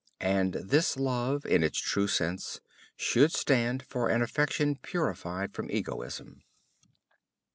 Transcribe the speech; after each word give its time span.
And 0.19 0.53
this 0.53 0.97
love, 0.97 1.45
in 1.45 1.61
its 1.63 1.77
true 1.79 2.07
sense, 2.07 2.59
should 2.95 3.31
stand 3.31 3.83
for 3.83 4.09
an 4.09 4.23
affection 4.23 4.77
purified 4.77 5.53
from 5.53 5.69
egoism. 5.69 6.41